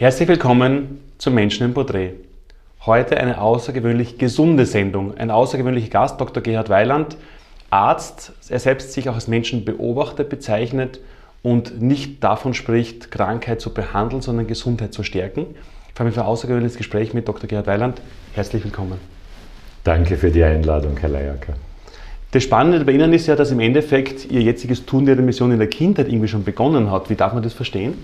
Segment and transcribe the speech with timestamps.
[0.00, 2.12] Herzlich willkommen zum Menschen im Porträt.
[2.86, 5.18] Heute eine außergewöhnlich gesunde Sendung.
[5.18, 6.40] Ein außergewöhnlicher Gast, Dr.
[6.40, 7.16] Gerhard Weiland,
[7.70, 8.32] Arzt.
[8.48, 11.00] Er selbst sich auch als Menschenbeobachter bezeichnet
[11.42, 15.46] und nicht davon spricht, Krankheit zu behandeln, sondern Gesundheit zu stärken.
[15.88, 17.48] Ich freue mich für ein außergewöhnliches Gespräch mit Dr.
[17.48, 18.00] Gerhard Weiland.
[18.34, 19.00] Herzlich willkommen.
[19.82, 21.54] Danke für die Einladung, Herr Leyacker.
[22.30, 25.58] Das Spannende bei Ihnen ist ja, dass im Endeffekt Ihr jetziges Tun Ihre Mission in
[25.58, 27.10] der Kindheit irgendwie schon begonnen hat.
[27.10, 27.94] Wie darf man das verstehen?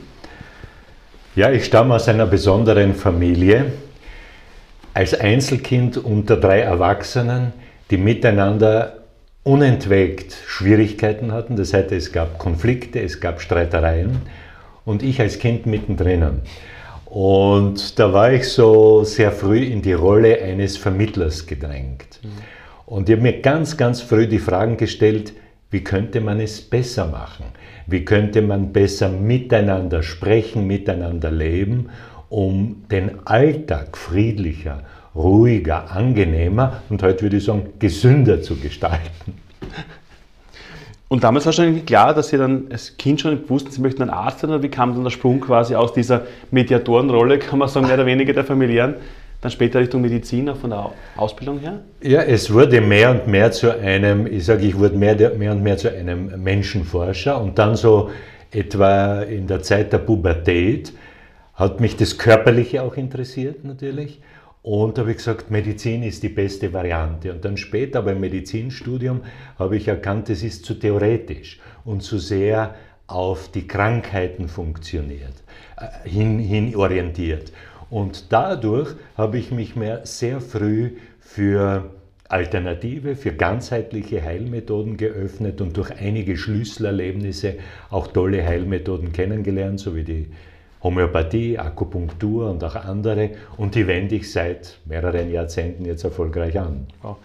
[1.37, 3.72] Ja, ich stamme aus einer besonderen Familie.
[4.93, 7.53] Als Einzelkind unter drei Erwachsenen,
[7.90, 8.99] die miteinander
[9.43, 11.57] unentwegt Schwierigkeiten hatten.
[11.57, 14.23] Das heißt, es gab Konflikte, es gab Streitereien
[14.85, 16.43] und ich als Kind mittendrin.
[17.04, 22.21] Und da war ich so sehr früh in die Rolle eines Vermittlers gedrängt.
[22.23, 22.29] Mhm.
[22.87, 25.32] Und ich habe mir ganz, ganz früh die Fragen gestellt,
[25.71, 27.46] wie könnte man es besser machen?
[27.86, 31.90] Wie könnte man besser miteinander sprechen, miteinander leben,
[32.28, 34.83] um den Alltag friedlicher,
[35.14, 39.35] ruhiger, angenehmer und heute würde ich sagen, gesünder zu gestalten?
[41.09, 44.11] Und damals war schon klar, dass Sie dann als Kind schon wussten, Sie möchten ein
[44.11, 47.87] Arzt sein, oder wie kam dann der Sprung quasi aus dieser Mediatorenrolle, kann man sagen,
[47.87, 48.97] mehr oder weniger der familiären,
[49.45, 51.81] dann später Richtung Medizin, auch von der Ausbildung her?
[52.03, 55.62] Ja, es wurde mehr und mehr zu einem, ich sage, ich wurde mehr, mehr und
[55.62, 58.11] mehr zu einem Menschenforscher und dann so
[58.51, 60.95] etwa in der Zeit der Pubertät
[61.53, 64.20] hat mich das Körperliche auch interessiert natürlich.
[64.62, 67.31] Und da habe ich gesagt, Medizin ist die beste Variante.
[67.31, 69.20] Und dann später beim Medizinstudium
[69.58, 72.75] habe ich erkannt, es ist zu theoretisch und zu sehr
[73.06, 75.34] auf die Krankheiten funktioniert,
[75.77, 77.53] äh, hin, hin orientiert.
[77.91, 81.91] Und dadurch habe ich mich mehr sehr früh für
[82.29, 87.57] Alternative, für ganzheitliche Heilmethoden geöffnet und durch einige Schlüsselerlebnisse
[87.91, 90.29] auch tolle Heilmethoden kennengelernt, so wie die
[90.83, 93.31] Homöopathie, Akupunktur und auch andere.
[93.57, 96.87] Und die wende ich seit mehreren Jahrzehnten jetzt erfolgreich an.
[97.03, 97.17] Wow.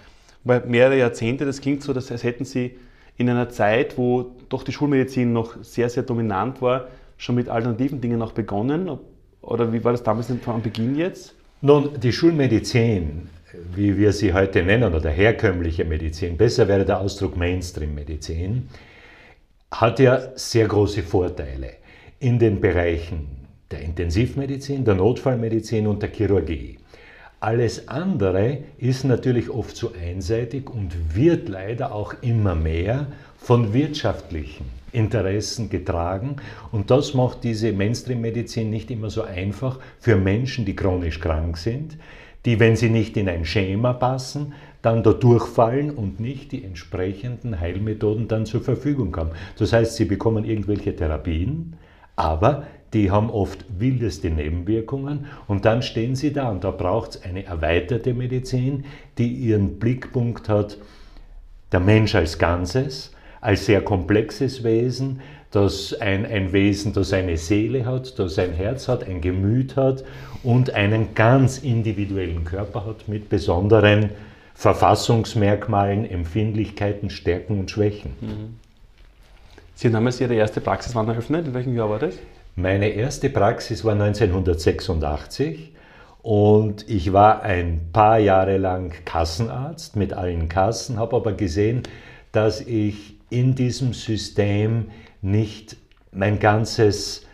[0.44, 2.78] Weil mehrere Jahrzehnte, das klingt so, als hätten Sie
[3.18, 8.00] in einer Zeit, wo doch die Schulmedizin noch sehr, sehr dominant war, schon mit alternativen
[8.00, 8.90] Dingen auch begonnen.
[9.42, 11.36] Oder wie war das damals am Beginn jetzt?
[11.62, 13.30] Nun, die Schulmedizin,
[13.76, 18.70] wie wir sie heute nennen, oder herkömmliche Medizin, besser wäre der Ausdruck Mainstream-Medizin,
[19.72, 21.74] hat ja sehr große Vorteile
[22.20, 26.79] in den Bereichen der Intensivmedizin, der Notfallmedizin und der Chirurgie.
[27.42, 33.08] Alles andere ist natürlich oft zu einseitig und wird leider auch immer mehr
[33.38, 36.36] von wirtschaftlichen Interessen getragen.
[36.74, 41.98] Und das macht diese Mainstream-Medizin nicht immer so einfach für Menschen, die chronisch krank sind,
[42.46, 47.60] die, wenn sie nicht in ein Schema passen, dann da durchfallen und nicht die entsprechenden
[47.60, 49.32] Heilmethoden dann zur Verfügung haben.
[49.58, 51.76] Das heißt, sie bekommen irgendwelche Therapien,
[52.16, 57.24] aber die haben oft wildeste Nebenwirkungen und dann stehen sie da und da braucht es
[57.24, 58.86] eine erweiterte Medizin,
[59.18, 60.78] die ihren Blickpunkt hat,
[61.72, 63.12] der Mensch als Ganzes,
[63.42, 68.88] als sehr komplexes Wesen, das ein, ein Wesen, das eine Seele hat, das ein Herz
[68.88, 70.04] hat, ein Gemüt hat
[70.44, 74.12] und einen ganz individuellen Körper hat mit besonderen
[74.54, 78.12] Verfassungsmerkmalen, Empfindlichkeiten, Stärken und Schwächen.
[78.20, 78.60] Mhm.
[79.74, 81.48] Sie haben damals Ihre erste Praxis wann eröffnet?
[81.48, 82.16] In welchem Jahr war das?
[82.62, 85.72] Meine erste Praxis war 1986
[86.22, 91.84] und ich war ein paar Jahre lang Kassenarzt mit allen Kassen, habe aber gesehen,
[92.34, 94.88] dass ich in diesem System
[95.22, 95.78] nicht
[96.12, 97.26] mein ganzes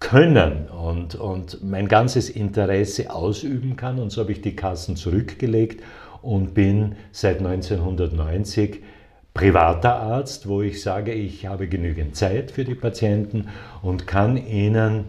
[0.00, 3.98] Können und, und mein ganzes Interesse ausüben kann.
[3.98, 5.82] Und so habe ich die Kassen zurückgelegt
[6.20, 8.82] und bin seit 1990
[9.34, 13.48] privater Arzt, wo ich sage, ich habe genügend Zeit für die Patienten
[13.82, 15.06] und kann ihnen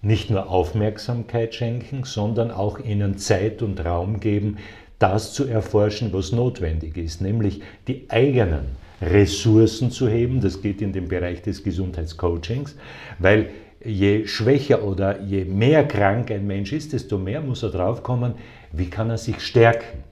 [0.00, 4.58] nicht nur Aufmerksamkeit schenken, sondern auch ihnen Zeit und Raum geben,
[4.98, 10.40] das zu erforschen, was notwendig ist, nämlich die eigenen Ressourcen zu heben.
[10.40, 12.76] Das geht in den Bereich des Gesundheitscoachings,
[13.18, 13.50] weil
[13.84, 18.34] je schwächer oder je mehr krank ein Mensch ist, desto mehr muss er draufkommen,
[18.72, 20.04] wie kann er sich stärken.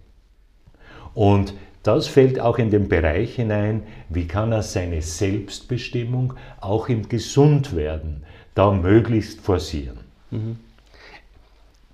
[1.15, 7.08] Und das fällt auch in den Bereich hinein, wie kann er seine Selbstbestimmung auch im
[7.08, 8.23] Gesundwerden
[8.55, 9.99] da möglichst forcieren.
[10.31, 10.56] Mhm.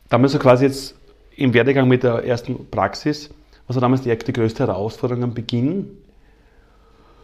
[0.09, 0.95] Damals so quasi jetzt
[1.37, 3.31] im Werdegang mit der ersten Praxis,
[3.67, 5.99] was war damals die, die größte Herausforderung am Beginn?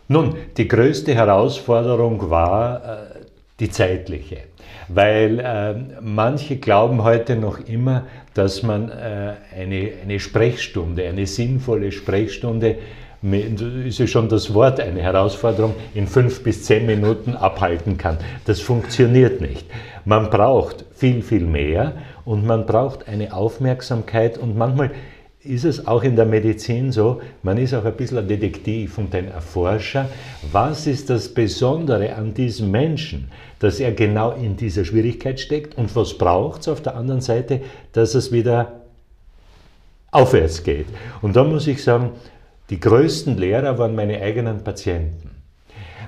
[0.08, 3.23] Nun, die größte Herausforderung war äh,
[3.60, 4.38] die zeitliche,
[4.88, 8.04] weil äh, manche glauben heute noch immer,
[8.34, 12.76] dass man äh, eine, eine Sprechstunde, eine sinnvolle Sprechstunde
[13.86, 18.18] ist ja schon das Wort, eine Herausforderung in fünf bis zehn Minuten abhalten kann.
[18.44, 19.66] Das funktioniert nicht.
[20.04, 21.94] Man braucht viel, viel mehr
[22.26, 24.90] und man braucht eine Aufmerksamkeit und manchmal
[25.44, 29.14] ist es auch in der Medizin so, man ist auch ein bisschen ein Detektiv und
[29.14, 30.08] ein Erforscher.
[30.52, 35.94] Was ist das Besondere an diesem Menschen, dass er genau in dieser Schwierigkeit steckt und
[35.94, 37.60] was braucht es auf der anderen Seite,
[37.92, 38.80] dass es wieder
[40.10, 40.86] aufwärts geht?
[41.20, 42.12] Und da muss ich sagen,
[42.70, 45.30] die größten Lehrer waren meine eigenen Patienten.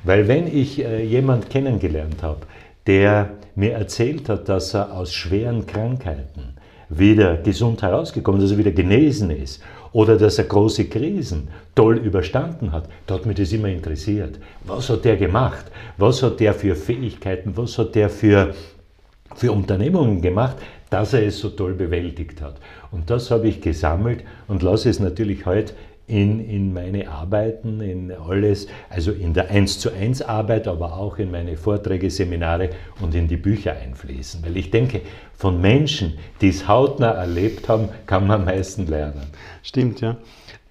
[0.04, 2.46] Weil wenn ich äh, jemand kennengelernt habe,
[2.86, 6.55] der mir erzählt hat, dass er aus schweren Krankheiten
[6.88, 9.62] wieder gesund herausgekommen dass er wieder genesen ist
[9.92, 14.38] oder dass er große Krisen toll überstanden hat, da hat mich das immer interessiert.
[14.64, 15.66] Was hat der gemacht?
[15.96, 17.56] Was hat der für Fähigkeiten?
[17.56, 18.54] Was hat der für,
[19.34, 20.56] für Unternehmungen gemacht,
[20.90, 22.56] dass er es so toll bewältigt hat?
[22.90, 25.72] Und das habe ich gesammelt und lasse es natürlich heute
[26.08, 31.18] in, in meine Arbeiten, in alles, also in der 1 zu 1 Arbeit, aber auch
[31.18, 32.70] in meine Vorträge, Seminare
[33.00, 34.44] und in die Bücher einfließen.
[34.44, 35.00] Weil ich denke,
[35.34, 39.26] von Menschen, die es hautnah erlebt haben, kann man am meisten lernen.
[39.62, 40.16] Stimmt, ja.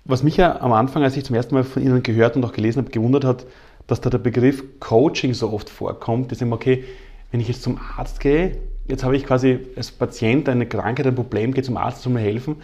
[0.06, 2.54] Was mich ja am Anfang, als ich zum ersten Mal von Ihnen gehört und auch
[2.54, 3.46] gelesen habe, gewundert hat,
[3.88, 6.32] dass da der Begriff Coaching so oft vorkommt.
[6.32, 6.86] Das ist immer, okay,
[7.32, 11.16] wenn ich jetzt zum Arzt gehe, jetzt habe ich quasi als Patient eine Krankheit, ein
[11.16, 12.58] Problem, gehe zum Arzt, soll mir helfen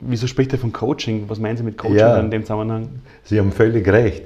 [0.00, 1.24] Wieso spricht er von Coaching?
[1.28, 2.88] Was meinen Sie mit Coaching ja, in dem Zusammenhang?
[3.24, 4.24] Sie haben völlig recht.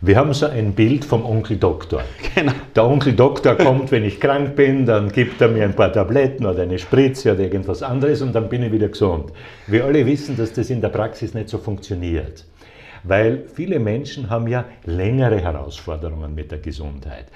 [0.00, 2.02] Wir haben so ein Bild vom Onkel Doktor.
[2.34, 2.52] Genau.
[2.76, 6.46] Der Onkel Doktor kommt, wenn ich krank bin, dann gibt er mir ein paar Tabletten
[6.46, 9.32] oder eine Spritze oder irgendwas anderes und dann bin ich wieder gesund.
[9.66, 12.44] Wir alle wissen, dass das in der Praxis nicht so funktioniert.
[13.02, 17.26] Weil viele Menschen haben ja längere Herausforderungen mit der Gesundheit.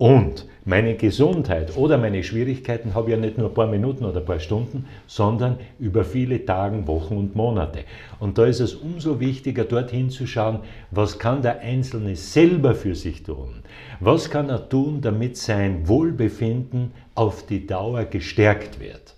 [0.00, 4.20] Und meine Gesundheit oder meine Schwierigkeiten habe ich ja nicht nur ein paar Minuten oder
[4.20, 7.80] ein paar Stunden, sondern über viele Tage, Wochen und Monate.
[8.18, 10.60] Und da ist es umso wichtiger, dorthin zu schauen,
[10.90, 13.56] was kann der Einzelne selber für sich tun?
[14.00, 19.16] Was kann er tun, damit sein Wohlbefinden auf die Dauer gestärkt wird?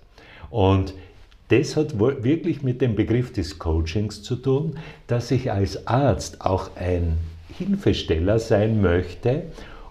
[0.51, 0.95] Und
[1.51, 6.71] das hat wirklich mit dem Begriff des Coachings zu tun, dass ich als Arzt auch
[6.75, 7.19] ein
[7.57, 9.45] Hilfesteller sein möchte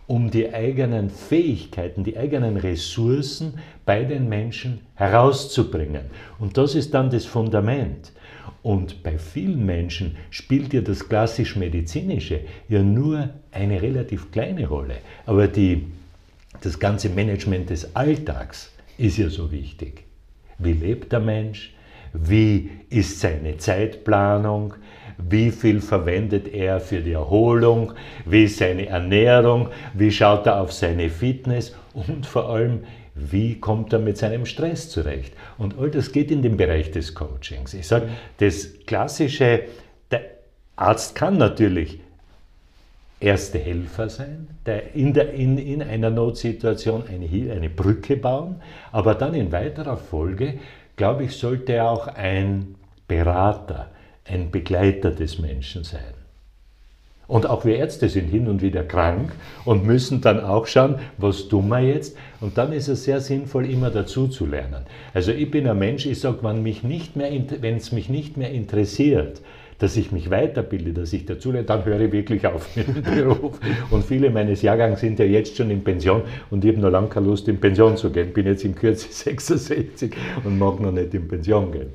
[0.08, 3.54] um die eigenen Fähigkeiten, die eigenen Ressourcen
[3.86, 6.04] bei den Menschen herauszubringen.
[6.40, 8.12] Und das ist dann das Fundament.
[8.64, 14.98] Und bei vielen Menschen spielt ja das klassisch-medizinische ja nur eine relativ kleine Rolle.
[15.26, 15.88] Aber die,
[16.62, 20.04] das ganze Management des Alltags ist ja so wichtig.
[20.60, 21.74] Wie lebt der Mensch?
[22.14, 24.76] Wie ist seine Zeitplanung?
[25.30, 27.94] Wie viel verwendet er für die Erholung,
[28.26, 32.84] wie ist seine Ernährung, wie schaut er auf seine Fitness und vor allem,
[33.16, 35.34] wie kommt er mit seinem Stress zurecht.
[35.58, 37.74] Und all das geht in den Bereich des Coachings.
[37.74, 39.64] Ich sage, das klassische,
[40.10, 40.22] der
[40.76, 42.00] Arzt kann natürlich
[43.20, 49.16] erste Helfer sein, der in, der, in, in einer Notsituation eine, eine Brücke bauen, aber
[49.16, 50.56] dann in weiterer Folge,
[50.96, 52.76] glaube ich, sollte er auch ein
[53.08, 53.92] Berater,
[54.32, 56.14] ein Begleiter des Menschen sein.
[57.28, 59.32] Und auch wir Ärzte sind hin und wieder krank
[59.64, 62.18] und müssen dann auch schauen, was tun wir jetzt?
[62.42, 64.84] Und dann ist es sehr sinnvoll, immer dazu zu lernen.
[65.14, 69.42] Also ich bin ein Mensch, ich sage, wenn es mich nicht mehr interessiert,
[69.80, 73.02] dass ich mich weiterbilde, dass ich dazu lerne, dann höre ich wirklich auf mit dem
[73.02, 73.60] Beruf.
[73.90, 77.08] Und viele meines Jahrgangs sind ja jetzt schon in Pension und ich habe noch lange
[77.08, 78.34] keine Lust, in Pension zu gehen.
[78.34, 80.14] Bin jetzt in Kürze 66
[80.44, 81.90] und mag noch nicht in Pension gehen.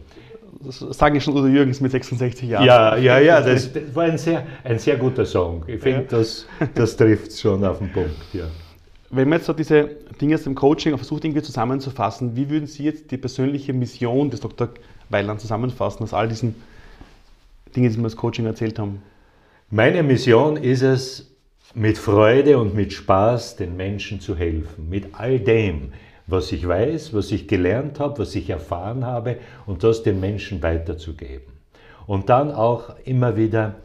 [0.60, 2.64] Das sagen schon Udo Jürgens mit 66 Jahren.
[2.64, 5.64] Ja, ja, ja, das, das war ein sehr, ein sehr guter Song.
[5.66, 6.06] Ich finde, ja.
[6.08, 8.16] das, das trifft es schon auf den Punkt.
[8.32, 8.44] Ja.
[9.10, 9.88] Wenn man jetzt so diese
[10.20, 14.40] Dinge aus dem Coaching versucht, irgendwie zusammenzufassen, wie würden Sie jetzt die persönliche Mission des
[14.40, 14.68] Dr.
[15.10, 16.54] Weiland zusammenfassen, aus all diesen
[17.74, 19.02] Dingen, die Sie mir das Coaching erzählt haben?
[19.70, 21.36] Meine Mission ist es,
[21.74, 25.92] mit Freude und mit Spaß den Menschen zu helfen, mit all dem,
[26.26, 30.62] was ich weiß, was ich gelernt habe, was ich erfahren habe und das den Menschen
[30.62, 31.52] weiterzugeben.
[32.06, 33.76] Und dann auch immer wieder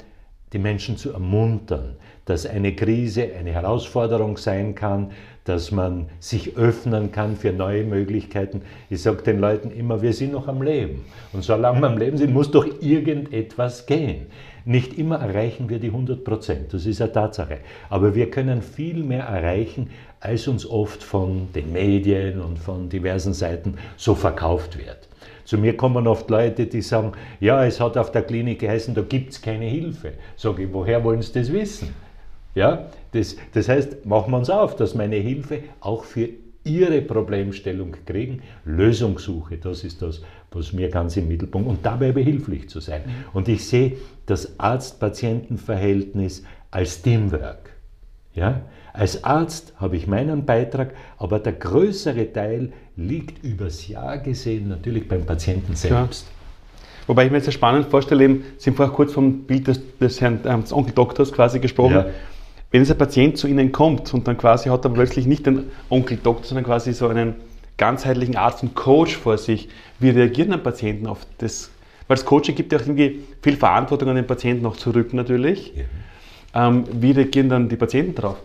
[0.54, 1.96] die Menschen zu ermuntern,
[2.26, 5.12] dass eine Krise eine Herausforderung sein kann,
[5.44, 8.62] dass man sich öffnen kann für neue Möglichkeiten.
[8.90, 11.04] Ich sage den Leuten immer, wir sind noch am Leben.
[11.34, 14.28] Und solange wir am Leben sind, muss doch irgendetwas gehen.
[14.66, 17.60] Nicht immer erreichen wir die 100 Prozent, das ist eine Tatsache.
[17.90, 19.90] Aber wir können viel mehr erreichen,
[20.20, 25.08] als uns oft von den Medien und von diversen Seiten so verkauft wird.
[25.46, 29.02] Zu mir kommen oft Leute, die sagen, ja, es hat auf der Klinik geheißen, da
[29.02, 30.14] gibt es keine Hilfe.
[30.38, 31.94] Sage ich, woher wollen Sie das wissen?
[32.54, 36.30] Ja, das, das heißt, machen wir uns auf, dass meine Hilfe auch für
[36.64, 38.42] ihre Problemstellung kriegen.
[38.66, 40.22] Lösungssuche, das ist das,
[40.52, 43.02] was mir ganz im Mittelpunkt und dabei behilflich zu sein.
[43.06, 43.12] Mhm.
[43.34, 47.72] Und ich sehe das Arzt-Patienten-Verhältnis als Teamwork.
[48.34, 48.62] Ja?
[48.94, 55.08] Als Arzt habe ich meinen Beitrag, aber der größere Teil liegt übers Jahr gesehen natürlich
[55.08, 56.26] beim Patienten selbst.
[56.28, 56.34] Ja.
[57.08, 60.22] Wobei ich mir jetzt sehr spannend vorstelle, Sie haben vorher kurz vom Bild des, des
[60.22, 61.94] Herrn äh, des Onkel Doktors quasi gesprochen.
[61.94, 62.06] Ja.
[62.70, 65.72] Wenn jetzt ein Patient zu Ihnen kommt und dann quasi hat er plötzlich nicht den
[65.90, 67.36] Onkel Doktor, sondern quasi so einen
[67.82, 69.68] ganzheitlichen Arzt und Coach vor sich,
[70.00, 71.72] wie reagieren dann Patienten auf das?
[72.08, 75.74] Weil das Coaching gibt ja auch irgendwie viel Verantwortung an den Patienten noch zurück natürlich.
[76.54, 76.68] Ja.
[76.68, 78.38] Ähm, wie reagieren dann die Patienten darauf?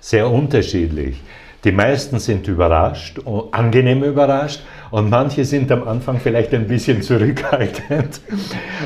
[0.00, 1.20] Sehr unterschiedlich.
[1.62, 3.20] Die meisten sind überrascht,
[3.52, 8.20] angenehm überrascht und manche sind am Anfang vielleicht ein bisschen zurückhaltend,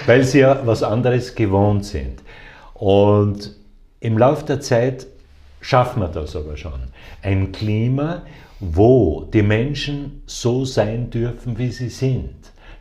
[0.05, 2.23] weil sie ja was anderes gewohnt sind.
[2.75, 3.55] Und
[4.01, 5.07] im Laufe der Zeit
[5.63, 6.81] schaffen wir das aber schon.
[7.23, 8.23] Ein Klima,
[8.61, 12.35] wo die Menschen so sein dürfen, wie sie sind.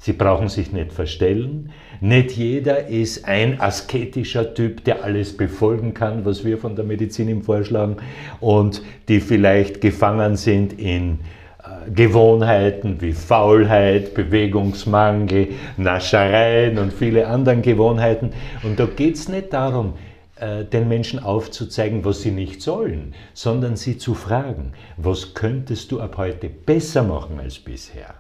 [0.06, 1.72] Sie brauchen sich nicht verstellen.
[2.00, 7.28] Nicht jeder ist ein asketischer Typ, der alles befolgen kann, was wir von der Medizin
[7.28, 7.98] ihm vorschlagen
[8.40, 11.22] und die vielleicht gefangen sind in
[11.64, 18.32] äh, Gewohnheiten wie Faulheit, Bewegungsmangel, Naschereien und viele andere Gewohnheiten.
[18.62, 19.94] Und da geht es nicht darum,
[20.42, 26.18] den Menschen aufzuzeigen, was sie nicht sollen, sondern sie zu fragen, was könntest du ab
[26.18, 28.16] heute besser machen als bisher?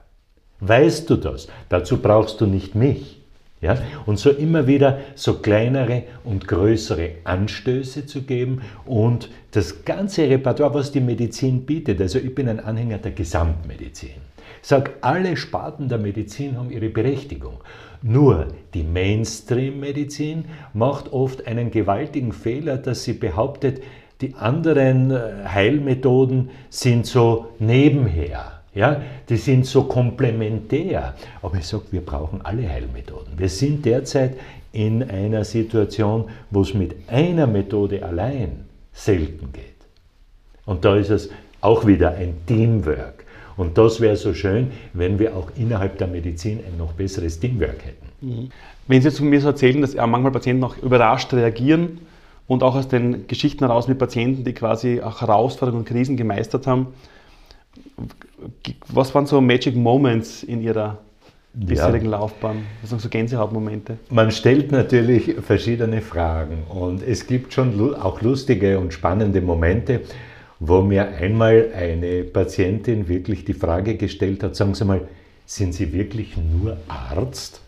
[0.62, 1.48] Weißt du das?
[1.68, 3.22] Dazu brauchst du nicht mich.
[3.62, 3.78] Ja?
[4.06, 10.74] Und so immer wieder so kleinere und größere Anstöße zu geben und das ganze Repertoire,
[10.74, 12.00] was die Medizin bietet.
[12.00, 14.25] Also ich bin ein Anhänger der Gesamtmedizin.
[14.66, 17.60] Sage, alle Sparten der Medizin haben ihre Berechtigung.
[18.02, 23.84] Nur die Mainstream-Medizin macht oft einen gewaltigen Fehler, dass sie behauptet,
[24.22, 28.62] die anderen äh, Heilmethoden sind so nebenher.
[28.74, 31.14] Ja, die sind so komplementär.
[31.44, 33.38] Aber ich sage, wir brauchen alle Heilmethoden.
[33.38, 34.36] Wir sind derzeit
[34.74, 39.76] in einer Situation, wo es mit einer Methode allein selten geht.
[40.66, 41.30] Und da ist es
[41.62, 43.25] auch wieder ein Teamwork.
[43.58, 47.86] Und das wäre so schön, wenn wir auch innerhalb der Medizin ein noch besseres Teamwork
[47.86, 48.06] hätten.
[48.22, 48.50] Mhm.
[48.88, 52.00] Wenn Sie zu mir so erzählen, dass manchmal Patienten auch überrascht reagieren
[52.48, 56.68] und auch aus den Geschichten heraus mit Patienten, die quasi auch Herausforderungen und Krisen gemeistert
[56.68, 56.88] haben,
[58.88, 61.00] was waren so Magic Moments in Ihrer
[61.54, 62.12] bisherigen ja.
[62.12, 62.64] Laufbahn?
[62.82, 63.98] Was sind so Gänsehautmomente?
[64.10, 70.02] Man stellt natürlich verschiedene Fragen und es gibt schon auch lustige und spannende Momente
[70.60, 75.02] wo mir einmal eine Patientin wirklich die Frage gestellt hat, sagen Sie mal,
[75.46, 77.62] sind Sie wirklich nur Arzt?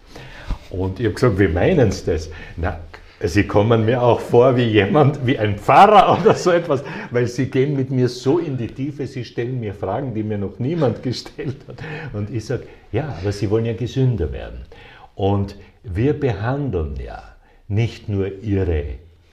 [0.69, 2.29] Und ich habe gesagt, wie meinen Sie das?
[2.55, 2.79] Na,
[3.19, 7.47] Sie kommen mir auch vor wie jemand, wie ein Pfarrer oder so etwas, weil Sie
[7.47, 11.01] gehen mit mir so in die Tiefe, Sie stellen mir Fragen, die mir noch niemand
[11.03, 11.77] gestellt hat.
[12.13, 14.61] Und ich sage, ja, aber Sie wollen ja gesünder werden.
[15.15, 17.23] Und wir behandeln ja
[17.67, 18.85] nicht nur Ihre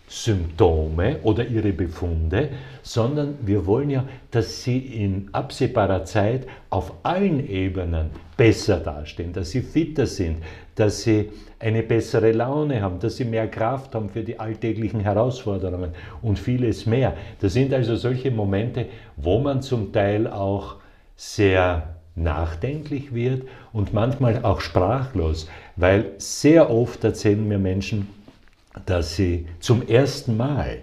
[0.07, 2.51] Symptome oder ihre Befunde,
[2.83, 9.51] sondern wir wollen ja, dass sie in absehbarer Zeit auf allen Ebenen besser dastehen, dass
[9.51, 10.43] sie fitter sind,
[10.75, 15.93] dass sie eine bessere Laune haben, dass sie mehr Kraft haben für die alltäglichen Herausforderungen
[16.21, 17.15] und vieles mehr.
[17.41, 20.77] Das sind also solche Momente, wo man zum Teil auch
[21.17, 23.43] sehr nachdenklich wird
[23.73, 28.09] und manchmal auch sprachlos, weil sehr oft erzählen mir Menschen,
[28.87, 30.83] dass sie zum ersten Mal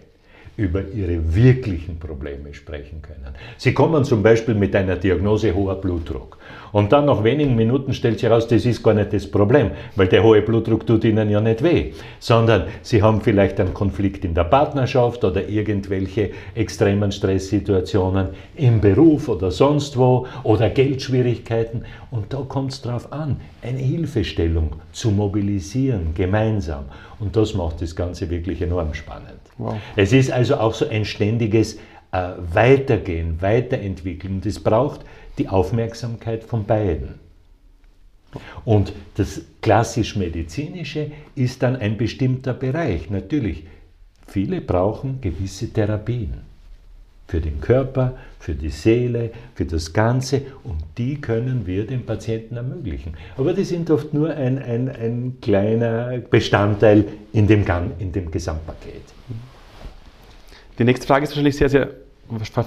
[0.57, 3.33] über ihre wirklichen Probleme sprechen können.
[3.57, 6.37] Sie kommen zum Beispiel mit einer Diagnose hoher Blutdruck
[6.71, 10.07] und dann nach wenigen Minuten stellt sich heraus, das ist gar nicht das Problem, weil
[10.07, 14.33] der hohe Blutdruck tut ihnen ja nicht weh, sondern sie haben vielleicht einen Konflikt in
[14.33, 22.43] der Partnerschaft oder irgendwelche extremen Stresssituationen im Beruf oder sonst wo oder Geldschwierigkeiten und da
[22.47, 26.85] kommt es darauf an, eine Hilfestellung zu mobilisieren, gemeinsam
[27.19, 29.39] und das macht das Ganze wirklich enorm spannend.
[29.57, 29.77] Wow.
[29.95, 31.77] Es ist also auch so ein ständiges
[32.11, 34.35] äh, Weitergehen, Weiterentwickeln.
[34.35, 35.01] Und es braucht
[35.37, 37.19] die Aufmerksamkeit von beiden.
[38.63, 43.09] Und das klassisch-medizinische ist dann ein bestimmter Bereich.
[43.09, 43.65] Natürlich,
[44.27, 46.50] viele brauchen gewisse Therapien
[47.31, 52.57] für den Körper, für die Seele, für das Ganze und die können wir den Patienten
[52.57, 53.13] ermöglichen.
[53.37, 57.63] Aber die sind oft nur ein, ein, ein kleiner Bestandteil in dem,
[57.99, 59.03] in dem Gesamtpaket.
[60.77, 61.89] Die nächste Frage ist wahrscheinlich sehr, sehr,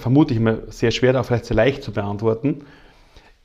[0.00, 2.64] vermute ich mal, sehr schwer, aber vielleicht sehr leicht zu beantworten.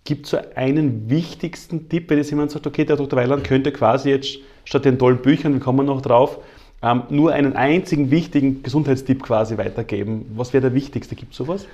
[0.06, 3.20] Gibt es so einen wichtigsten Tipp, wenn jetzt jemand sagt, okay, der Dr.
[3.20, 6.40] Weiland könnte quasi jetzt statt den tollen Büchern, wir kommen noch drauf,
[6.82, 10.32] ähm, nur einen einzigen wichtigen Gesundheitstipp quasi weitergeben.
[10.36, 11.16] Was wäre der wichtigste?
[11.16, 11.68] Gibt es sowas?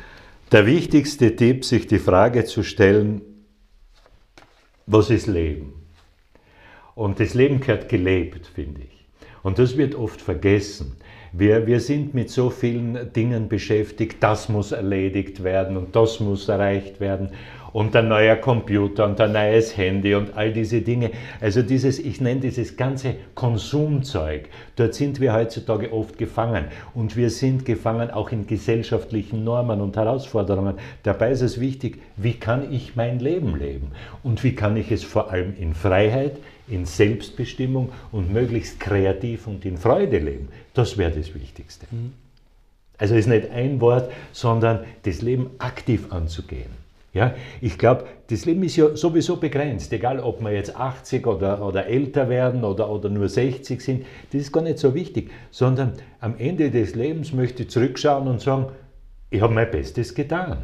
[0.52, 3.22] Der wichtigste Tipp, sich die Frage zu stellen,
[4.86, 5.74] was ist Leben?
[6.94, 9.06] Und das Leben gehört gelebt, finde ich.
[9.44, 10.98] Und das wird oft vergessen.
[11.34, 16.48] Wir, wir sind mit so vielen Dingen beschäftigt, das muss erledigt werden und das muss
[16.48, 17.32] erreicht werden
[17.76, 21.12] und ein neuer Computer und ein neues Handy und all diese Dinge.
[21.42, 27.30] Also dieses, ich nenne dieses ganze Konsumzeug, dort sind wir heutzutage oft gefangen und wir
[27.30, 30.76] sind gefangen auch in gesellschaftlichen Normen und Herausforderungen.
[31.04, 33.92] Dabei ist es wichtig, wie kann ich mein Leben leben
[34.24, 36.38] und wie kann ich es vor allem in Freiheit,
[36.70, 40.48] in Selbstbestimmung und möglichst kreativ und in Freude leben.
[40.74, 41.88] Das wäre das Wichtigste.
[41.92, 42.14] Mhm.
[42.98, 46.85] Also ist nicht ein Wort, sondern das Leben aktiv anzugehen.
[47.16, 51.66] Ja, ich glaube, das Leben ist ja sowieso begrenzt, egal ob wir jetzt 80 oder,
[51.66, 55.94] oder älter werden oder, oder nur 60 sind, das ist gar nicht so wichtig, sondern
[56.20, 58.66] am Ende des Lebens möchte ich zurückschauen und sagen,
[59.30, 60.58] ich habe mein Bestes getan.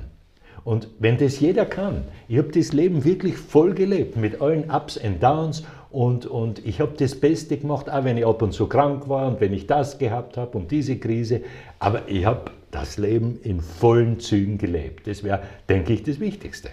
[0.66, 4.98] Und wenn das jeder kann, ich habe das Leben wirklich voll gelebt, mit allen Ups
[4.98, 8.68] und Downs und, und ich habe das Beste gemacht, auch wenn ich ab und zu
[8.68, 11.44] krank war und wenn ich das gehabt habe und diese Krise,
[11.80, 15.08] aber ich habe das Leben in vollen Zügen gelebt.
[15.08, 16.70] Das wäre, denke ich, das Wichtigste.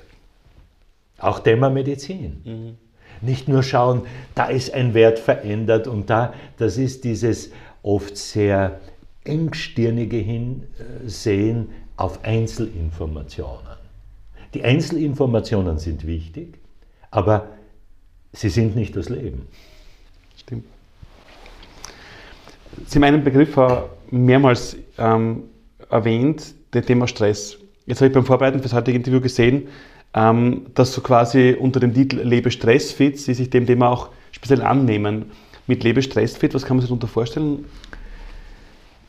[1.18, 2.40] Auch Thema Medizin.
[2.44, 2.76] Mhm.
[3.20, 4.02] Nicht nur schauen,
[4.34, 7.50] da ist ein Wert verändert und da, das ist dieses
[7.82, 8.80] oft sehr
[9.24, 13.76] engstirnige Hinsehen auf Einzelinformationen.
[14.54, 16.58] Die Einzelinformationen sind wichtig,
[17.10, 17.48] aber
[18.32, 19.48] sie sind nicht das Leben.
[20.36, 20.64] Stimmt.
[22.86, 23.58] Sie haben einen Begriff
[24.10, 25.44] mehrmals ähm,
[25.90, 27.58] erwähnt, das Thema Stress.
[27.86, 29.68] Jetzt habe ich beim Vorbereiten für das heutige Interview gesehen,
[30.14, 34.62] ähm, dass so quasi unter dem Titel Lebe stressfit Sie sich dem Thema auch speziell
[34.62, 35.32] annehmen.
[35.66, 37.66] Mit Lebe stressfit, was kann man sich darunter vorstellen?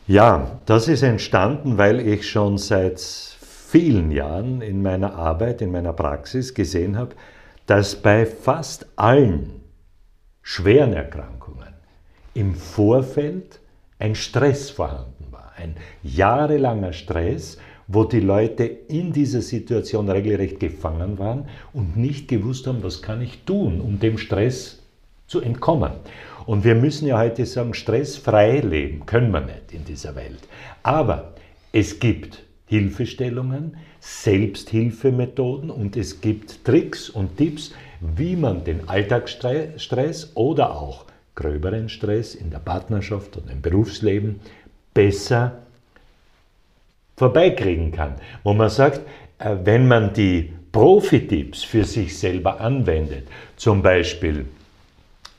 [0.07, 5.93] Ja, das ist entstanden, weil ich schon seit vielen Jahren in meiner Arbeit, in meiner
[5.93, 7.15] Praxis gesehen habe,
[7.65, 9.61] dass bei fast allen
[10.41, 11.73] schweren Erkrankungen
[12.33, 13.59] im Vorfeld
[13.99, 15.18] ein Stress vorhanden
[15.59, 22.67] ein jahrelanger Stress, wo die Leute in dieser Situation regelrecht gefangen waren und nicht gewusst
[22.67, 24.79] haben, was kann ich tun, um dem Stress
[25.27, 25.91] zu entkommen.
[26.45, 30.39] Und wir müssen ja heute sagen, stressfrei leben können wir nicht in dieser Welt.
[30.83, 31.33] Aber
[31.71, 40.75] es gibt Hilfestellungen, Selbsthilfemethoden und es gibt Tricks und Tipps, wie man den Alltagsstress oder
[40.75, 44.39] auch gröberen Stress in der Partnerschaft oder im Berufsleben
[44.99, 45.53] besser
[47.15, 48.15] vorbeikriegen kann.
[48.43, 48.99] Wo man sagt,
[49.37, 54.45] äh, wenn man die Profi-Tipps für sich selber anwendet, zum Beispiel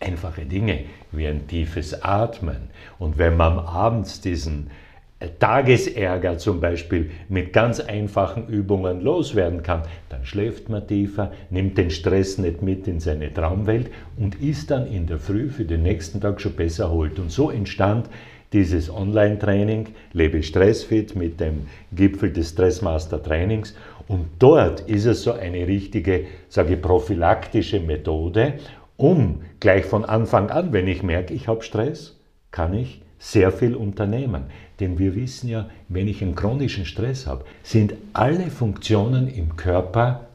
[0.01, 4.71] einfache Dinge wie ein tiefes Atmen und wenn man abends diesen
[5.19, 11.77] äh, Tagesärger zum Beispiel mit ganz einfachen Übungen loswerden kann, dann schläft man tiefer, nimmt
[11.77, 15.83] den Stress nicht mit in seine Traumwelt und ist dann in der Früh für den
[15.83, 17.19] nächsten Tag schon besser erholt.
[17.19, 18.09] Und so entstand
[18.53, 23.75] dieses Online-Training, Lebe Stressfit mit dem Gipfel des Stressmaster Trainings.
[24.09, 28.55] Und dort ist es so eine richtige, sage ich, prophylaktische Methode,
[28.97, 32.19] um gleich von Anfang an, wenn ich merke, ich habe Stress,
[32.51, 34.45] kann ich sehr viel unternehmen.
[34.81, 40.29] Denn wir wissen ja, wenn ich einen chronischen Stress habe, sind alle Funktionen im Körper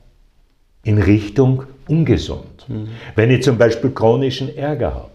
[0.84, 2.66] in Richtung ungesund.
[2.68, 2.90] Mhm.
[3.16, 5.15] Wenn ich zum Beispiel chronischen Ärger habe,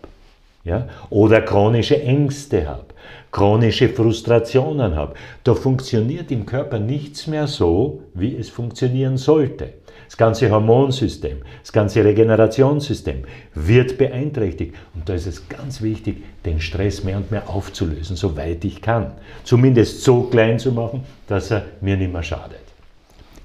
[0.64, 2.86] ja, oder chronische Ängste habe,
[3.32, 9.74] chronische Frustrationen habe, da funktioniert im Körper nichts mehr so, wie es funktionieren sollte.
[10.06, 13.22] Das ganze Hormonsystem, das ganze Regenerationssystem
[13.54, 14.74] wird beeinträchtigt.
[14.92, 19.12] Und da ist es ganz wichtig, den Stress mehr und mehr aufzulösen, soweit ich kann.
[19.44, 22.58] Zumindest so klein zu machen, dass er mir nicht mehr schadet.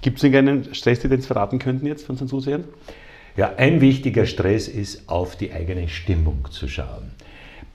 [0.01, 2.63] Gibt es irgendeinen Stress, den Sie verraten könnten jetzt von unseren Zusehern?
[3.38, 7.12] Ja, ein wichtiger Stress ist, auf die eigene Stimmung zu schauen.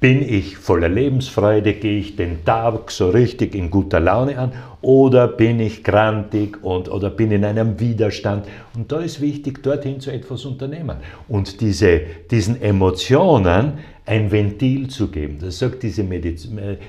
[0.00, 5.28] Bin ich voller Lebensfreude, gehe ich den Tag so richtig in guter Laune an oder
[5.28, 8.46] bin ich grantig und, oder bin in einem Widerstand?
[8.74, 10.96] Und da ist wichtig, dorthin zu etwas unternehmen
[11.28, 13.74] und diese, diesen Emotionen
[14.06, 15.36] ein Ventil zu geben.
[15.38, 16.48] Das sagt, diese, Mediz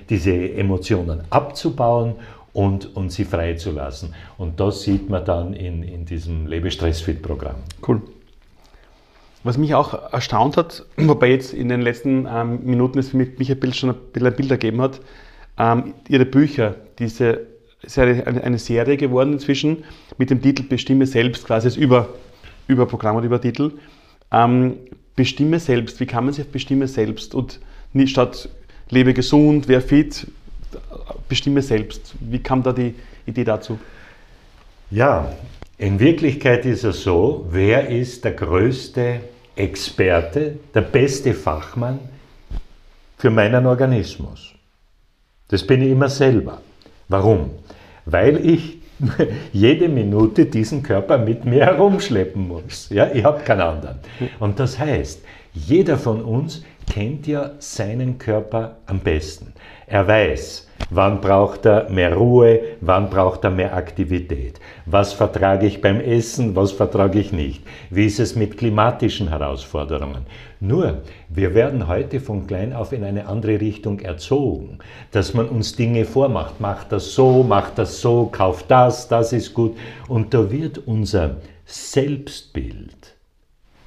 [0.10, 2.16] diese Emotionen abzubauen
[2.54, 4.16] und, und sie freizulassen.
[4.38, 7.58] Und das sieht man dann in, in diesem Lebe-Stress-Fit-Programm.
[7.86, 8.02] Cool.
[9.44, 13.52] Was mich auch erstaunt hat, wobei jetzt in den letzten ähm, Minuten es für mich
[13.52, 15.02] ein Bild schon ein ein Bild ergeben hat,
[15.58, 17.48] ähm, Ihre Bücher, diese
[17.84, 19.84] Serie, eine, eine, Serie geworden inzwischen
[20.18, 22.10] mit dem Titel Bestimme selbst, quasi als Über,
[22.68, 23.72] Überprogramm und Übertitel.
[24.32, 24.78] Ähm,
[25.16, 27.60] Bestimme selbst, wie kann man sich auf Bestimme selbst und
[27.94, 28.50] nicht statt
[28.90, 30.28] lebe gesund, wer fit,
[31.28, 32.14] bestimme selbst.
[32.20, 32.94] Wie kam da die
[33.26, 33.80] Idee dazu?
[34.90, 35.32] Ja,
[35.78, 39.22] in Wirklichkeit ist es so, wer ist der größte
[39.56, 42.00] Experte, der beste Fachmann
[43.18, 44.54] für meinen Organismus?
[45.48, 46.62] Das bin ich immer selber.
[47.10, 47.52] Warum?
[48.06, 48.80] Weil ich
[49.54, 52.90] jede Minute diesen Körper mit mir herumschleppen muss.
[52.90, 54.00] Ja, ich habe keinen anderen.
[54.40, 59.54] Und das heißt, jeder von uns kennt ja seinen Körper am besten.
[59.88, 64.60] Er weiß, wann braucht er mehr Ruhe, wann braucht er mehr Aktivität.
[64.86, 67.64] Was vertrage ich beim Essen, was vertrage ich nicht.
[67.90, 70.26] Wie ist es mit klimatischen Herausforderungen.
[70.60, 74.80] Nur, wir werden heute von klein auf in eine andere Richtung erzogen,
[75.12, 76.60] dass man uns Dinge vormacht.
[76.60, 79.78] Macht das so, macht das so, kauft das, das ist gut.
[80.08, 83.16] Und da wird unser Selbstbild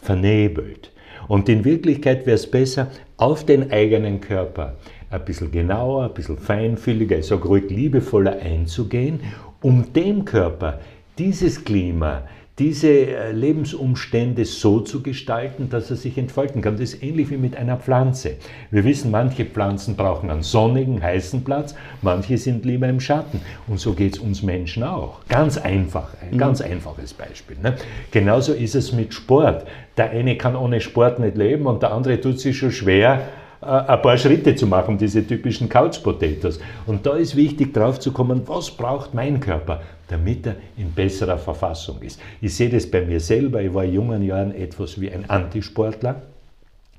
[0.00, 0.90] vernebelt.
[1.28, 4.74] Und in Wirklichkeit wäre es besser, auf den eigenen Körper
[5.14, 9.20] ein bisschen genauer, ein bisschen feinfühliger, ich sage ruhig liebevoller einzugehen,
[9.62, 10.80] um dem Körper
[11.18, 12.22] dieses Klima,
[12.58, 16.74] diese äh, Lebensumstände so zu gestalten, dass er sich entfalten kann.
[16.74, 18.36] Das ist ähnlich wie mit einer Pflanze.
[18.70, 23.40] Wir wissen, manche Pflanzen brauchen einen sonnigen, heißen Platz, manche sind lieber im Schatten.
[23.66, 25.20] Und so geht es uns Menschen auch.
[25.28, 26.38] Ganz einfach, ein mhm.
[26.38, 27.56] ganz einfaches Beispiel.
[27.60, 27.74] Ne?
[28.12, 29.66] Genauso ist es mit Sport.
[29.96, 33.26] Der eine kann ohne Sport nicht leben und der andere tut sich schon schwer,
[33.64, 36.60] ein paar Schritte zu machen, diese typischen Couch Potatoes.
[36.86, 41.38] Und da ist wichtig drauf zu kommen, was braucht mein Körper, damit er in besserer
[41.38, 42.20] Verfassung ist.
[42.40, 46.22] Ich sehe das bei mir selber, ich war in jungen Jahren etwas wie ein Antisportler.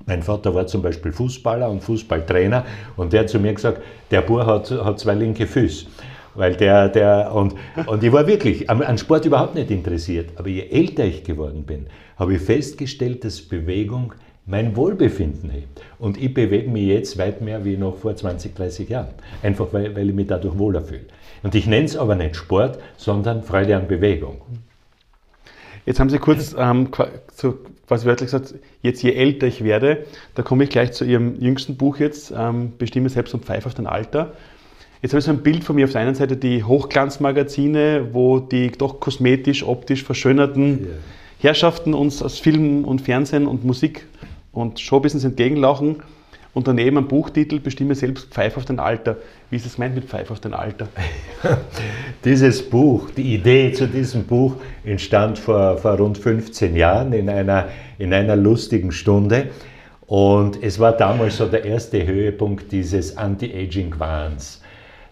[0.06, 2.64] Mein Vater war zum Beispiel Fußballer und Fußballtrainer
[2.96, 5.86] und der hat zu mir gesagt, der Bub hat, hat zwei linke Füße.
[6.34, 7.54] Weil der, der, und,
[7.86, 10.30] und ich war wirklich an Sport überhaupt nicht interessiert.
[10.36, 11.86] Aber je älter ich geworden bin,
[12.18, 14.12] habe ich festgestellt, dass Bewegung
[14.46, 15.82] mein Wohlbefinden hebt.
[15.98, 19.14] Und ich bewege mich jetzt weit mehr wie noch vor 20, 30 Jahren.
[19.42, 21.06] Einfach weil, weil ich mich dadurch wohler fühle.
[21.42, 24.40] Und ich nenne es aber nicht Sport, sondern Freude an Bewegung.
[25.84, 26.88] Jetzt haben Sie kurz ähm,
[27.32, 31.40] so quasi wörtlich gesagt, jetzt je älter ich werde, da komme ich gleich zu Ihrem
[31.40, 34.32] jüngsten Buch jetzt, ähm, Bestimme selbst und pfeife auf dein Alter.
[35.02, 38.40] Jetzt habe ich so ein Bild von mir auf der einen Seite die Hochglanzmagazine, wo
[38.40, 40.94] die doch kosmetisch, optisch verschönerten yeah.
[41.38, 44.06] Herrschaften uns aus Film und Fernsehen und Musik
[44.56, 45.24] und Showbusiness
[46.66, 49.18] daneben ein Buchtitel, bestimme selbst Pfeif auf dein Alter.
[49.50, 50.88] Wie ist es gemeint mit Pfeif auf dein Alter?
[52.24, 57.68] Dieses Buch, die Idee zu diesem Buch entstand vor, vor rund 15 Jahren in einer,
[57.98, 59.48] in einer lustigen Stunde.
[60.06, 64.62] Und es war damals so der erste Höhepunkt dieses Anti-Aging-Wahns,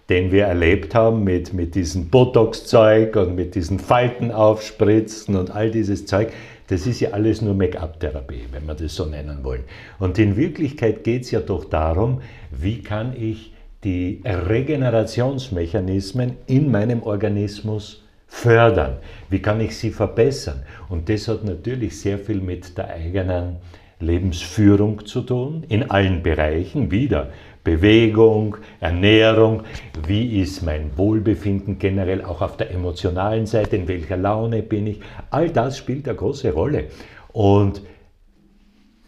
[0.08, 5.70] den wir erlebt haben mit, mit diesem Botox-Zeug und mit diesen Falten aufspritzen und all
[5.70, 6.32] dieses Zeug.
[6.68, 9.64] Das ist ja alles nur Make-up-Therapie, wenn wir das so nennen wollen.
[9.98, 13.52] Und in Wirklichkeit geht es ja doch darum, wie kann ich
[13.84, 18.96] die Regenerationsmechanismen in meinem Organismus fördern?
[19.28, 20.62] Wie kann ich sie verbessern?
[20.88, 23.56] Und das hat natürlich sehr viel mit der eigenen
[24.00, 27.30] Lebensführung zu tun, in allen Bereichen wieder.
[27.64, 29.62] Bewegung, Ernährung,
[30.06, 35.00] wie ist mein Wohlbefinden generell auch auf der emotionalen Seite, in welcher Laune bin ich,
[35.30, 36.84] all das spielt eine große Rolle.
[37.32, 37.82] Und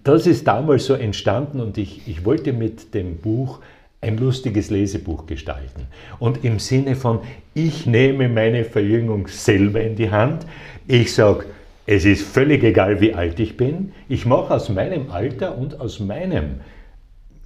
[0.03, 3.61] das ist damals so entstanden und ich, ich wollte mit dem Buch
[4.01, 5.89] ein lustiges Lesebuch gestalten.
[6.19, 7.21] Und im Sinne von,
[7.55, 10.47] ich nehme meine Verjüngung selber in die Hand,
[10.87, 11.47] ich sage,
[11.87, 16.01] es ist völlig egal, wie alt ich bin, ich mache aus meinem Alter und aus
[16.01, 16.61] meinem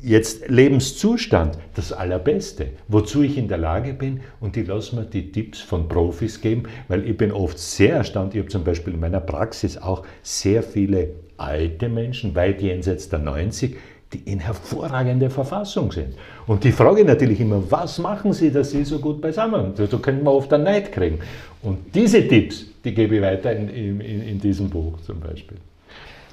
[0.02, 5.30] jetzt Lebenszustand das Allerbeste, wozu ich in der Lage bin und die lassen mir die
[5.32, 9.00] Tipps von Profis geben, weil ich bin oft sehr erstaunt, ich habe zum Beispiel in
[9.00, 13.76] meiner Praxis auch sehr viele alte Menschen, weit jenseits der 90,
[14.12, 16.14] die in hervorragender Verfassung sind.
[16.46, 19.92] Und die frage natürlich immer, was machen sie, dass sie so gut beisammen sind?
[19.92, 21.20] Da können wir oft einen Neid kriegen.
[21.62, 25.58] Und diese Tipps, die gebe ich weiter in, in, in diesem Buch zum Beispiel.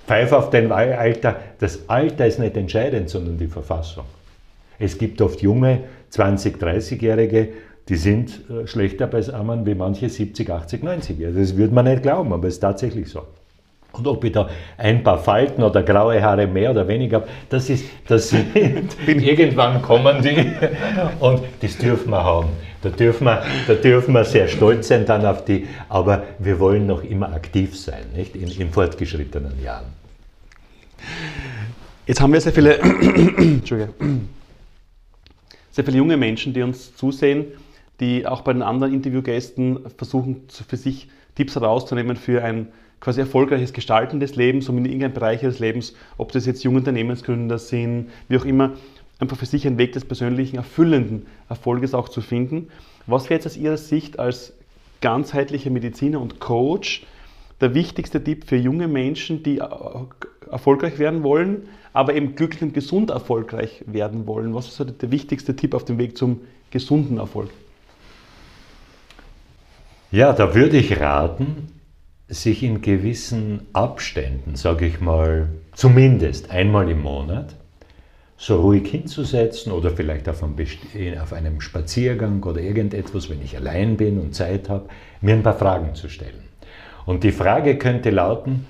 [0.07, 1.35] Pfeif auf dein Alter.
[1.59, 4.05] Das Alter ist nicht entscheidend, sondern die Verfassung.
[4.79, 5.81] Es gibt oft junge
[6.13, 7.49] 20-, 30-Jährige,
[7.89, 11.39] die sind äh, schlechter beisammen wie manche 70, 80, 90-Jährige.
[11.39, 13.23] Das würde man nicht glauben, aber es ist tatsächlich so.
[13.91, 17.69] Und ob ich da ein paar Falten oder graue Haare mehr oder weniger habe, das
[17.69, 20.37] ist, das sind, irgendwann kommen die
[21.19, 22.49] und das dürfen wir haben.
[22.87, 26.87] Da dürfen, wir, da dürfen wir sehr stolz sein dann auf die, aber wir wollen
[26.87, 28.33] noch immer aktiv sein, nicht?
[28.33, 29.87] In, in fortgeschrittenen Jahren.
[32.05, 32.79] Jetzt haben wir sehr viele,
[35.71, 37.47] sehr viele junge Menschen, die uns zusehen,
[37.99, 42.69] die auch bei den anderen Interviewgästen versuchen, für sich Tipps herauszunehmen für ein
[43.01, 46.77] quasi erfolgreiches Gestalten des Lebens, um in irgendeinem Bereich des Lebens, ob das jetzt junge
[46.77, 48.75] Unternehmensgründer sind, wie auch immer,
[49.19, 52.69] einfach für sich einen Weg des persönlichen, erfüllenden Erfolges auch zu finden.
[53.05, 54.53] Was wäre jetzt aus Ihrer Sicht als
[55.01, 57.05] ganzheitlicher Mediziner und Coach
[57.61, 59.59] der wichtigste Tipp für junge Menschen, die
[60.49, 64.53] erfolgreich werden wollen, aber eben glücklich und gesund erfolgreich werden wollen?
[64.53, 67.49] Was ist der wichtigste Tipp auf dem Weg zum gesunden Erfolg?
[70.11, 71.69] Ja, da würde ich raten,
[72.29, 77.55] sich in gewissen Abständen, sage ich mal, zumindest einmal im Monat,
[78.37, 80.55] so ruhig hinzusetzen oder vielleicht auf einem,
[81.19, 84.87] auf einem, Spaziergang oder irgendetwas, wenn ich allein bin und Zeit habe,
[85.21, 86.43] mir ein paar Fragen zu stellen.
[87.05, 88.67] Und die Frage könnte lauten,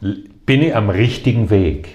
[0.00, 1.88] bin ich am richtigen Weg?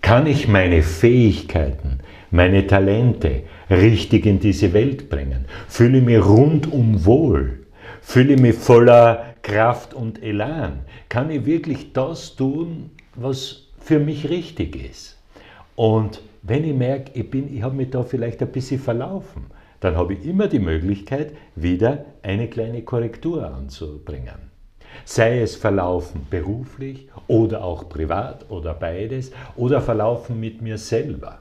[0.00, 5.44] Kann ich meine Fähigkeiten, meine Talente richtig in diese Welt bringen?
[5.68, 7.60] Fühle ich mich rundum wohl?
[8.00, 10.80] Fühle ich mich voller Kraft und Elan?
[11.08, 15.18] Kann ich wirklich das tun, was für mich richtig ist?
[15.76, 19.46] Und wenn ich merke, ich, ich habe mich da vielleicht ein bisschen verlaufen,
[19.80, 24.50] dann habe ich immer die Möglichkeit, wieder eine kleine Korrektur anzubringen.
[25.04, 31.40] Sei es verlaufen beruflich oder auch privat oder beides oder verlaufen mit mir selber.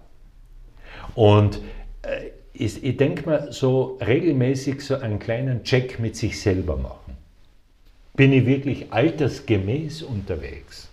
[1.15, 1.61] Und
[2.01, 7.17] äh, ich, ich denke mal, so regelmäßig so einen kleinen Check mit sich selber machen.
[8.15, 10.90] Bin ich wirklich altersgemäß unterwegs?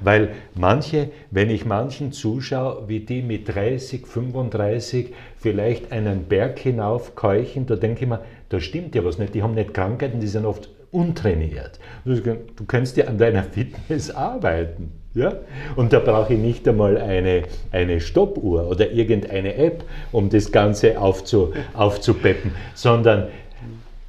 [0.00, 7.66] Weil manche, wenn ich manchen zuschaue, wie die mit 30, 35 vielleicht einen Berg hinaufkeuchen,
[7.66, 9.34] da denke ich mir, da stimmt ja was nicht.
[9.34, 11.78] Die haben nicht Krankheiten, die sind oft untrainiert.
[12.04, 14.92] Du kannst ja an deiner Fitness arbeiten.
[15.14, 15.34] Ja?
[15.76, 21.00] Und da brauche ich nicht einmal eine, eine Stoppuhr oder irgendeine App, um das Ganze
[21.00, 23.28] aufzu, aufzupeppen, sondern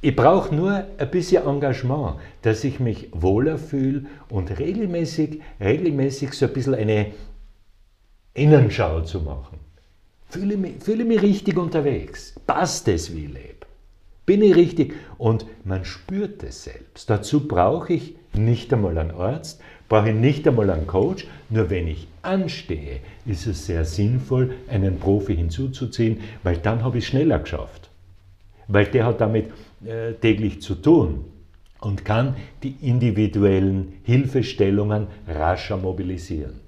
[0.04, 6.46] ich brauche nur ein bisschen Engagement, dass ich mich wohler fühle und regelmäßig, regelmäßig so
[6.46, 7.12] ein bisschen eine
[8.34, 9.60] Innenschau zu machen.
[10.28, 12.34] Fühle mich, fühle mich richtig unterwegs.
[12.46, 13.66] Passt es, wie ich lebe?
[14.26, 14.94] Bin ich richtig?
[15.18, 17.08] Und man spürt es selbst.
[17.08, 21.28] Dazu brauche ich nicht einmal einen Arzt, brauche ich nicht einmal einen Coach.
[21.48, 27.04] Nur wenn ich anstehe, ist es sehr sinnvoll, einen Profi hinzuzuziehen, weil dann habe ich
[27.04, 27.90] es schneller geschafft.
[28.66, 29.50] Weil der hat damit
[30.20, 31.24] täglich zu tun
[31.80, 36.60] und kann die individuellen Hilfestellungen rascher mobilisieren.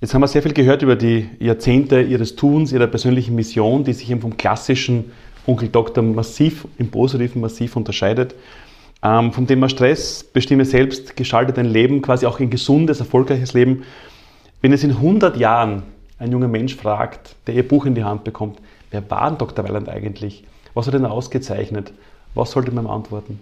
[0.00, 3.92] Jetzt haben wir sehr viel gehört über die Jahrzehnte Ihres Tuns, Ihrer persönlichen Mission, die
[3.92, 5.12] sich eben vom klassischen
[5.46, 8.34] Onkel Doktor massiv, im Positiven massiv unterscheidet.
[9.02, 13.82] Ähm, vom Thema Stress, bestimme selbst, gestalte dein Leben, quasi auch ein gesundes, erfolgreiches Leben.
[14.62, 15.82] Wenn es in 100 Jahren
[16.18, 18.58] ein junger Mensch fragt, der ihr Buch in die Hand bekommt,
[18.90, 19.64] wer war denn Dr.
[19.64, 20.44] Weiland eigentlich?
[20.74, 21.92] Was hat ihn ausgezeichnet?
[22.34, 23.40] Was sollte man antworten?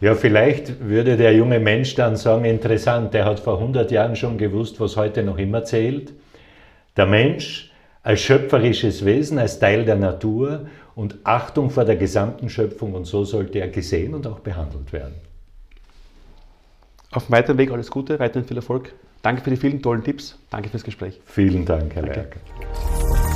[0.00, 4.36] Ja, vielleicht würde der junge Mensch dann sagen, interessant, der hat vor 100 Jahren schon
[4.36, 6.12] gewusst, was heute noch immer zählt.
[6.96, 7.70] Der Mensch
[8.02, 13.24] als schöpferisches Wesen, als Teil der Natur und Achtung vor der gesamten Schöpfung und so
[13.24, 15.14] sollte er gesehen und auch behandelt werden.
[17.10, 18.92] Auf dem weiteren Weg alles Gute, weiterhin viel Erfolg.
[19.22, 20.38] Danke für die vielen tollen Tipps.
[20.50, 21.20] Danke fürs Gespräch.
[21.26, 22.20] Vielen Dank, Herr Danke.
[22.20, 23.35] Lerker.